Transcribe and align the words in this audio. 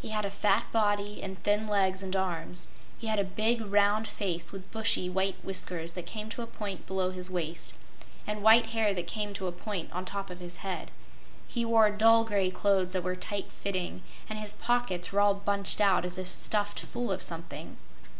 He 0.00 0.10
had 0.10 0.24
a 0.24 0.30
fat 0.30 0.66
body 0.70 1.20
and 1.20 1.42
thin 1.42 1.66
legs 1.66 2.00
and 2.00 2.14
arms. 2.14 2.68
He 2.96 3.08
had 3.08 3.18
a 3.18 3.24
big, 3.24 3.60
round 3.60 4.06
face 4.06 4.52
with 4.52 4.70
bushy, 4.70 5.10
white 5.10 5.34
whiskers 5.44 5.94
that 5.94 6.06
came 6.06 6.28
to 6.28 6.42
a 6.42 6.46
point 6.46 6.86
below 6.86 7.10
his 7.10 7.28
waist, 7.28 7.74
and 8.24 8.40
white 8.40 8.66
hair 8.66 8.94
that 8.94 9.08
came 9.08 9.34
to 9.34 9.48
a 9.48 9.50
point 9.50 9.92
on 9.92 10.04
top 10.04 10.30
of 10.30 10.38
his 10.38 10.58
head. 10.58 10.92
He 11.48 11.64
wore 11.64 11.90
dull 11.90 12.22
gray 12.22 12.52
clothes 12.52 12.92
that 12.92 13.02
were 13.02 13.16
tight 13.16 13.50
fitting, 13.50 14.04
and 14.30 14.38
his 14.38 14.52
pockets 14.54 15.10
were 15.10 15.18
all 15.20 15.34
bunched 15.34 15.80
out 15.80 16.04
as 16.04 16.18
if 16.18 16.28
stuffed 16.30 16.78
full 16.78 17.10
of 17.10 17.20
something. 17.20 17.76